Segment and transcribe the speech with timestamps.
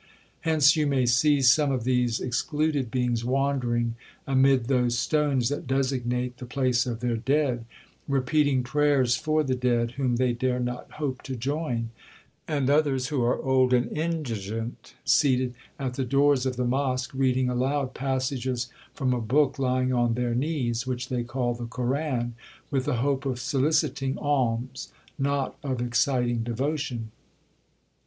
[0.39, 3.93] Hence you may see some of these excluded beings wandering
[4.25, 7.65] amid those stones that designate the place of their dead,
[8.07, 11.91] repeating prayers for the dead whom they dare not hope to join;
[12.47, 17.47] and others, who are old and indigent, seated at the doors of the mosque, reading
[17.47, 22.33] aloud passages from a book lying on their knees, (which they call the Koran),
[22.71, 27.11] with the hope of soliciting alms, not of exciting devotion.'